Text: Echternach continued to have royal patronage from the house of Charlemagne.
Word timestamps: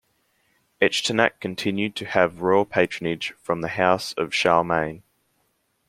Echternach 0.81 1.39
continued 1.39 1.95
to 1.97 2.07
have 2.07 2.41
royal 2.41 2.65
patronage 2.65 3.35
from 3.37 3.61
the 3.61 3.67
house 3.67 4.13
of 4.13 4.33
Charlemagne. 4.33 5.03